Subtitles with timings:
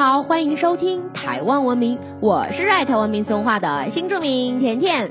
[0.00, 5.10] 好，欢迎收听台湾文明，我是爱台湾民俗文化的新著名甜甜。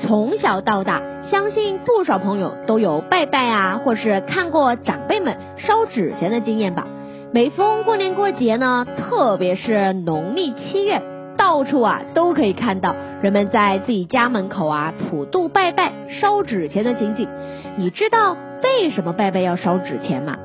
[0.00, 6.86] 从小到大，相信不少朋友都有拜拜啊，或是看过长辈们烧纸钱的经验吧。
[7.32, 11.02] 每逢过年过节呢，特别是农历七月，
[11.36, 17.28] 到处啊都可以看到人们在自己家门口啊普渡拜拜、烧纸钱的情景。
[17.76, 20.36] 你知道为什么拜拜要烧纸钱吗？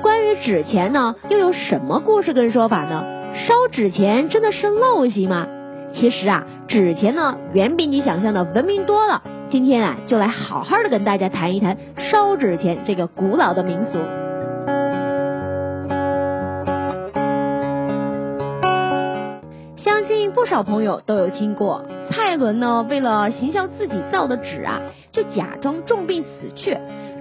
[0.00, 3.16] 关于纸钱呢，又有什么故事跟说法呢？
[3.34, 5.46] 烧纸钱真的是陋习吗？
[5.92, 9.22] 其实啊，纸钱呢远比你想象的文明多了。
[9.50, 11.76] 今天啊，就来好好的跟大家谈一谈
[12.10, 13.98] 烧纸钱这个古老的民俗。
[19.76, 26.76] 相信不少朋友都有听过，蔡伦呢为了行销自己造的纸啊，就假装重病死去。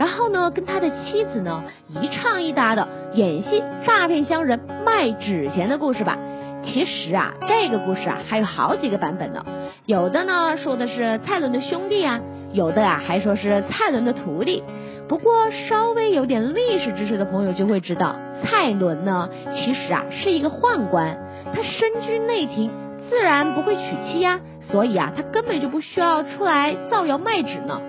[0.10, 1.64] 然后呢，跟他的妻子呢
[2.02, 6.18] 一唱一搭的演戏诈骗乡人卖纸钱的故事吧。
[6.66, 9.46] 其实啊，这个故事啊还有好几个版本呢。
[9.86, 12.20] 有的呢说的是蔡伦的兄弟啊，
[12.54, 14.64] 有的啊还说是蔡伦的徒弟。
[15.08, 21.20] 不过稍微有点历史知识的朋友就会知道，蔡伦呢其实啊是一个宦官，
[21.54, 22.72] 他身居内廷，
[23.12, 27.80] 自然不会娶妻呀，所以啊他根本就不需要出来造谣卖纸呢。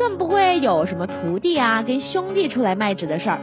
[0.00, 3.38] 更不会有什么徒弟啊跟兄弟出来卖纸的事儿，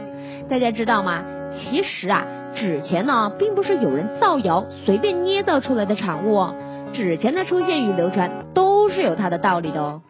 [0.50, 1.22] 大家知道吗？
[1.54, 6.54] 其实啊，纸钱呢并不是有人造谣随便捏造出来的产物哦，
[6.92, 10.02] 纸钱的出现与流传都是有它的道理的哦。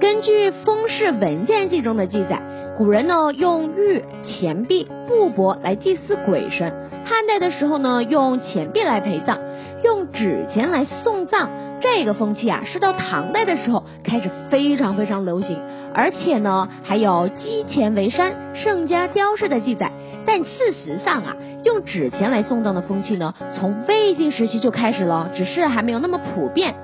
[0.00, 2.40] 根据《封氏文献记》中的记载，
[2.78, 6.72] 古人呢用玉、钱币、布帛来祭祀鬼神，
[7.04, 9.38] 汉代的时候呢用钱币来陪葬，
[9.84, 11.50] 用纸钱来送葬。
[11.80, 15.58] 这个风气啊，是到唐代的时候开始非常非常流行，
[15.92, 19.92] 而且呢，还有积钱为山、盛家雕饰的记载。
[20.24, 26.74] 但事实上啊，用纸钱来送葬的风气呢，从魏晋时期就开始了，只是还没有那么普遍。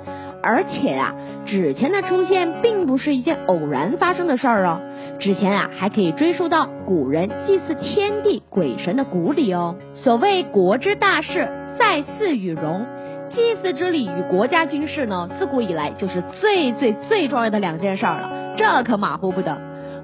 [0.43, 1.15] 而且啊，
[1.47, 4.81] 纸钱的出现并不是一件偶然发生的事儿哦，
[5.19, 9.77] 纸钱啊还可以追溯到古人祭祀天地鬼神的古礼哦。
[9.95, 11.49] 所谓国之大事，
[11.81, 12.87] 祭祀与戎。
[13.31, 19.57] 祭祀之礼与国家军事呢，自古以来就是最最最重要的两件事儿了，这可马虎不得。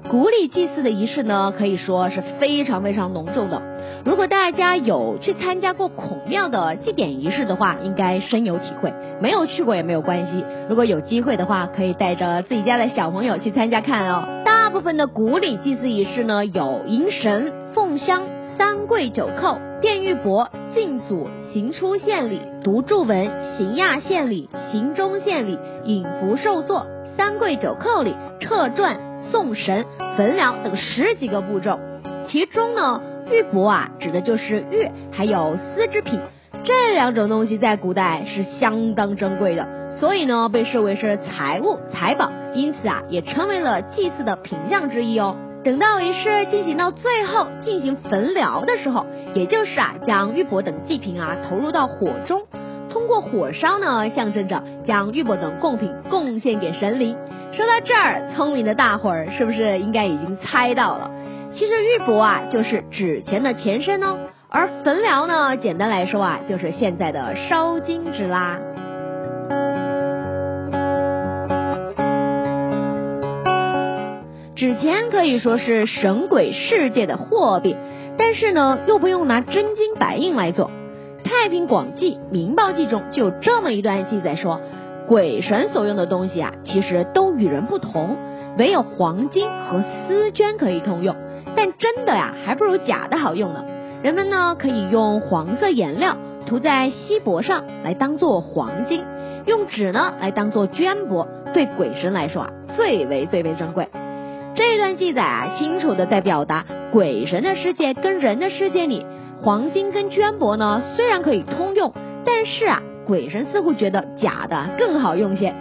[0.09, 3.61] 古礼祭祀的仪式呢，可以说是非常非常隆重的。
[4.05, 8.93] 如果大家有去参加过孔庙的祭典仪式的话，应该深有体会。
[9.21, 14.41] 没有去过也没有关系，如果有机会的话，可以带着自己家的小朋友去参加看哦。
[14.45, 18.23] 大部分的古礼祭祀仪式呢，有迎神、奉香、
[18.57, 21.29] 三跪九叩、殿玉帛、敬祖。
[21.53, 26.85] 行出献礼、读祝文、行亚献礼、行中献礼、引福受座、
[27.15, 28.99] 三跪九叩礼、撤传、
[29.31, 29.85] 送神、
[30.17, 31.79] 焚疗等十几个步骤。
[32.27, 33.01] 其中呢，
[33.31, 36.19] 玉帛啊，指的就是玉，还有丝织品，
[36.63, 39.67] 这两种东西在古代是相当珍贵的，
[39.99, 45.37] 所以呢，被视为是财物、财宝，因此啊，也成为了祭祀的品相之一哦。
[45.67, 52.43] 等到仪式进行到最后，进行焚疗的时候，也就是啊，将玉帛等祭品啊投入到火中，
[52.89, 57.17] 通过火烧呢，象征着将玉帛等贡品贡献给神灵。
[57.51, 61.11] 说到这儿，聪明的大伙儿是不是应该已经猜到了？
[61.53, 68.57] 其实玉帛啊，就是纸钱的前身哦，而焚疗呢，简单来说啊，就是现在的烧金纸啦。
[74.57, 77.77] 纸钱可以说是神鬼世界的货币，
[78.17, 80.71] 但是呢，又不用拿真金白银来做。
[81.23, 84.59] 《太平广记》《明报记》中就有这么一段记载说，
[85.07, 88.17] 鬼神所用的东西啊，其实都与人不同，
[88.57, 91.15] 唯有黄金和丝绢可以通用。
[91.55, 93.63] 但真的呀，还不如假的好用呢。
[94.01, 96.17] 人们呢，可以用黄色颜料
[96.47, 99.05] 涂在锡箔上来当做黄金，
[99.45, 103.87] 用纸呢来当做绢帛，对鬼神来说啊，最为最为珍贵。
[104.57, 109.05] 这段记载啊，清楚的在表达鬼神的世界跟人的世界里，
[109.43, 111.93] 黄金跟绢帛呢虽然可以通用，
[112.25, 115.53] 但是啊，鬼神似乎觉得假的更好用些。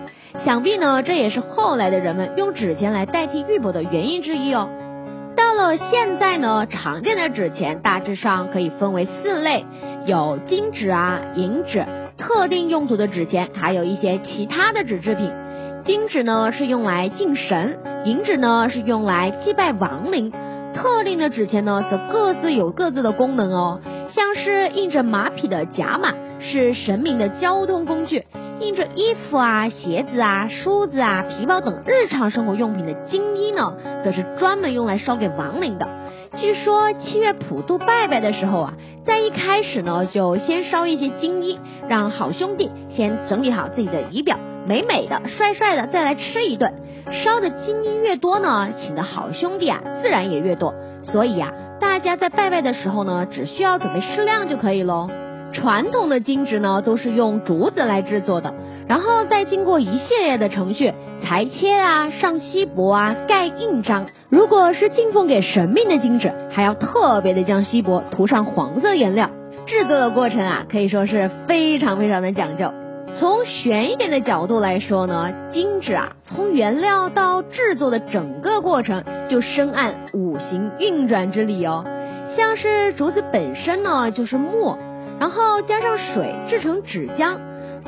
[0.47, 4.71] 想必呢，这也是后来的人们用纸钱来代替玉帛的原因之一哦。
[5.37, 9.67] 到了现在呢，常见的纸钱大致上可以分为四类，
[10.07, 11.85] 有金纸啊、银纸、
[12.17, 15.31] 特定用途的纸钱，还有一些其他的纸制品。
[15.85, 20.33] 金纸呢是用来敬神，银纸呢是用来祭拜亡灵，
[20.73, 23.81] 特定的纸钱呢则各自有各自的功能哦。
[24.15, 28.25] 像是印着马匹的甲马是神明的交通工具，
[28.61, 33.75] 印着衣服啊、鞋子啊、梳子啊、皮包等日常生活用品的金衣呢，
[34.05, 35.89] 则是专门用来烧给亡灵的。
[36.37, 38.75] 据说七月普渡拜拜的时候啊，
[39.05, 46.73] 在一开始呢，就先烧一些金衣，让好兄弟先整理好自己的仪表，美美的、帅帅的，再来吃一顿。
[47.25, 50.75] 烧的金衣越多呢，请的好兄弟啊，自然也越多。
[51.03, 55.09] 所以呀，大家在拜拜的时候呢，只需要准备适量就可以喽。
[55.53, 58.53] 传统的金纸呢，都是用竹子来制作的，
[58.89, 60.93] 然后再经过一系列的程序，
[61.25, 64.07] 裁切啊、上锡箔啊、盖印章。
[64.29, 69.31] 如果是敬奉给神明的金纸，还要特别的将锡箔涂上黄色颜料。
[69.67, 72.73] 制作的过程啊，可以说是非常非常的讲究。
[73.15, 81.85] 从玄一点的角度来说呢，金纸啊，从原料到制作的整个过程，就深谙五行运转之理哦。
[82.37, 84.77] 像是竹子本身呢，就是墨，
[85.19, 87.39] 然后加上水制成纸浆，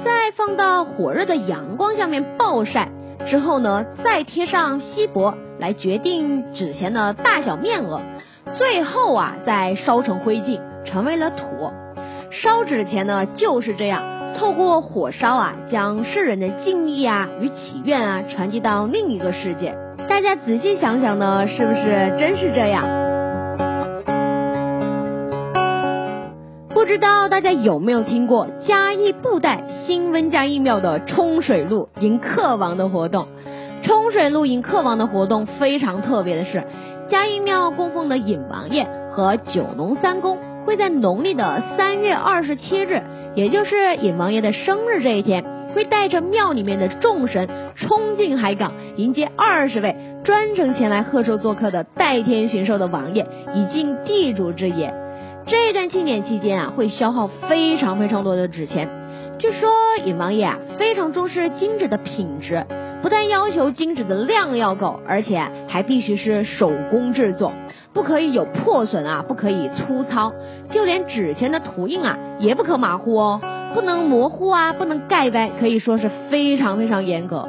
[0.02, 2.88] 再放到火热的阳光下面暴晒
[3.28, 8.00] 之后呢，再贴上锡箔来决定纸钱的大小面额，
[8.56, 11.70] 最后啊，再烧成灰烬，成为了土。
[12.30, 14.17] 烧纸钱呢，就是这样。
[14.36, 19.74] 透过火烧啊，将世人的敬意啊与祈愿啊传递到另一个世界。
[20.08, 22.84] 大家仔细想想呢，是不是真是这样？
[26.68, 33.28] 不知道大家有没有听过嘉义布袋新温嘉义庙的冲水路迎客王的活动？
[33.82, 36.64] 冲水路迎客王的活动非常特别的是，
[37.08, 40.38] 嘉义庙供奉的尹王爷和九龙三公。
[40.66, 43.02] 会在农历的三月二十七日，
[43.38, 49.94] 也就是尹王爷的生日这一天，会带着庙里面的众神冲进海港，迎接二十位
[50.24, 53.24] 专程前来贺寿做客的代天巡狩的王爷，
[53.54, 54.88] 以尽地主之谊。
[55.46, 58.88] 这段庆典期间啊，会消耗非常非常多的纸钱。
[59.38, 59.70] 据说
[60.04, 62.66] 尹王爷啊，非常重视金纸的品质，
[63.00, 67.52] 不但要求金纸的量要够，而且还必须是手工制作。
[67.94, 70.32] 不可以有破损啊，不可以粗糙，
[70.70, 73.40] 就连纸钱的涂印啊也不可马虎哦，
[73.74, 77.48] 不能模糊啊，不能盖歪，可以说是非常非常严格。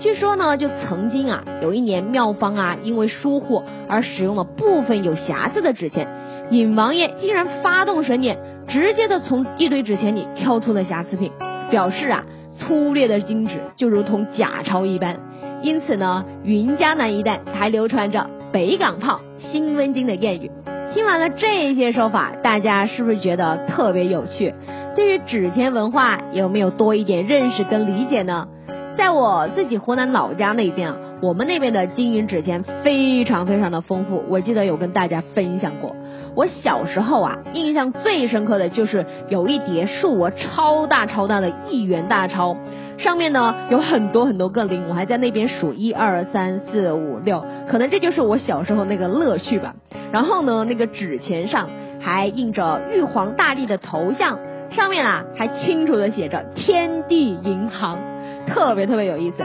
[0.00, 6.08] 据说呢，就曾经啊，有一年庙方啊因为疏忽而使用了部分有瑕疵的纸钱，
[6.50, 8.36] 尹王爷竟然发动神念，
[8.68, 11.32] 直接的从一堆纸钱里挑出了瑕疵品，
[11.70, 12.24] 表示啊
[12.58, 15.16] 粗略的金纸就如同假钞一般。
[15.62, 18.26] 因此呢，云嘉南一带还流传着。
[18.52, 20.50] 北港炮新温金的谚语，
[20.94, 24.54] 听完了这些说法，大家是不是觉得特别有趣？
[24.94, 28.48] 对于纸钱文化有没有多一点认识跟理解呢？
[28.96, 35.94] 在我自己湖南老家那边啊，我们那边的金银纸钱非常非常的丰富，我记得有跟大家分享过。
[36.36, 42.56] 我小时候啊，印象最深刻的就是有一叠数额超大超大的一元大钞。
[42.98, 49.74] 上面呢有很多很多个零，我还在那边数一二三四五六，可能这就是我小时候那个乐趣吧。
[50.12, 54.38] 然后呢，那个纸钱上还印着玉皇大帝的头像，
[54.70, 57.98] 上面啊还清楚的写着天地银行，
[58.46, 59.38] 特别特别有意思。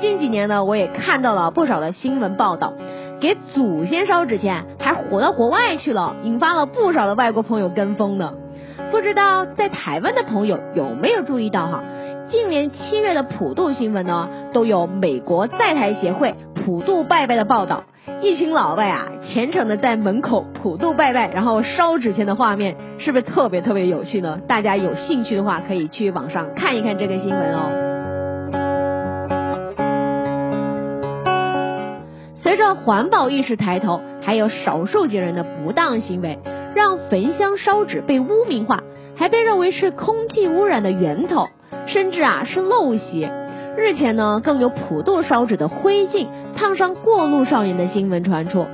[0.00, 2.72] 近几年呢，我也看到了不少的新闻报道，
[3.20, 8.34] 给祖先烧纸钱还火到国外去了，引发了不少的外国朋友跟风呢。
[8.90, 11.82] 不知道在台湾的朋友有没有注意到哈？
[12.30, 17.84] 近年七月的普渡新闻呢，都有美国在台协会普渡拜拜的报道，
[18.22, 24.40] 一群老外啊虔诚的在门口普渡拜拜，然后烧纸钱的画面，是不是特别特别有趣呢？
[24.46, 27.87] 大家有兴趣的话，可以去网上看一看这个新闻哦。
[32.58, 36.38] 着环保意识抬头，还有少数几人的不当行为，
[36.74, 38.82] 让焚香烧纸被污名化，
[39.16, 41.48] 还被认为是空气污染的源头。
[41.86, 43.26] 甚至啊是陋习。
[43.78, 48.66] 日前呢，更有普渡烧纸的灰烬烫伤过路少年的新闻传出。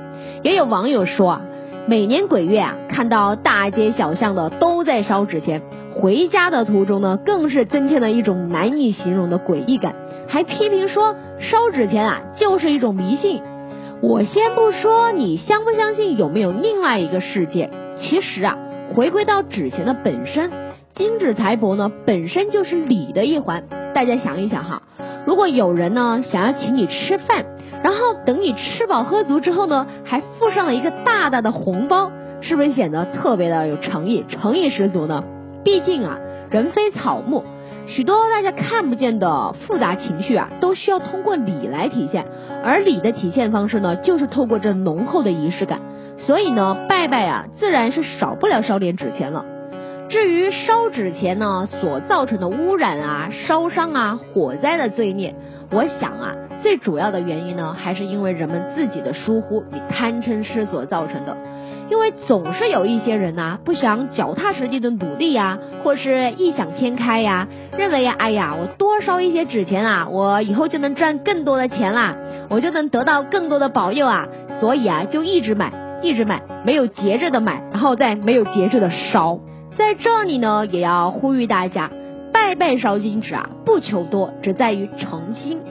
[0.43, 1.41] 也有网友说啊，
[1.87, 5.61] 每年鬼月啊，看到大街小巷的都在烧纸钱，
[5.93, 9.95] 回家的途中呢，更是增添了一种难以形容的诡异感。
[10.27, 13.41] 还批评说，烧纸钱啊就是一种迷信。
[14.01, 18.57] 我先不说你相不相信有没有另外一个世界，其实啊，
[18.93, 20.51] 回归到纸钱的本身。
[20.93, 23.63] 金纸财帛呢，本身就是礼的一环。
[23.93, 24.81] 大家想一想哈，
[25.25, 27.45] 如果有人呢想要请你吃饭，
[27.83, 32.11] 然后等你吃饱喝足之后呢，还附上了一个大大的红包，
[32.41, 35.23] 是不是显得特别的有诚意，诚意十足呢？
[35.63, 36.19] 毕竟啊，
[36.51, 37.43] 人非草木，
[37.87, 42.25] 许多大家看不见的复杂情绪啊，都需要通过礼来体现。
[42.63, 45.79] 而礼的体现方式呢，就是透过这浓厚的仪式感。
[46.17, 49.45] 所以呢，拜拜啊，自然是少不了烧点纸钱了。
[50.09, 55.35] 至于烧纸钱呢所造成的污染啊、烧伤啊、火灾的罪孽，
[55.71, 61.37] 我想啊，最主要的原因呢，还是因为人们自己的疏忽与贪嗔痴所造成的。
[61.89, 72.15] 因为总是有一些人呐，不想脚踏实地的努力呀，或是异想天开呀，认为呀，哎呀，我多烧一些纸钱啊，我以后就能赚更多的钱啦，
[72.49, 74.27] 我就能得到更多的保佑啊，
[74.59, 79.39] 所以啊，就一直买，一直买，没有节制的买，然后再没有节制的烧。
[79.77, 81.91] 在这里呢，也要呼吁大家，
[82.33, 85.61] 拜拜烧金纸啊，不求多，只在于诚心。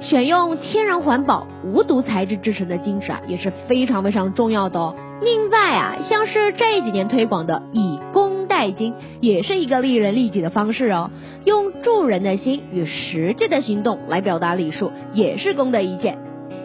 [0.00, 4.94] 选用天然环保、无毒材质制成的金纸啊，也是非常非常重要的哦。
[5.20, 11.10] 另外啊，像是这几年推广的以工代金，也是一个利人利己的方式哦。
[11.44, 16.18] 用助人的心与实际的行动来表达礼数，也是功德一件。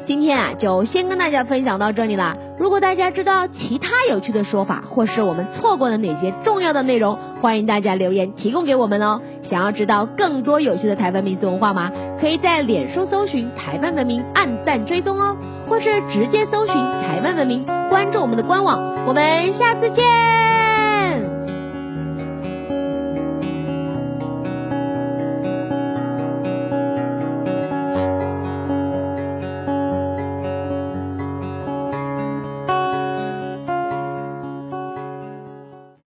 [0.05, 2.37] 今天啊，就先跟大家分享到这里啦。
[2.59, 9.21] 如果大家知道其他有趣的说法，或是我们错过了哪些重要的内容，欢迎大家留言提供给我们哦。
[9.43, 11.91] 想要知道更多有趣的台湾民俗文化吗？
[12.19, 15.37] 可以在脸书搜寻台湾文明，按赞追踪哦，
[15.73, 19.07] 或是直接搜寻台湾文明，关注我们的官网。
[19.07, 20.42] 我们下次见。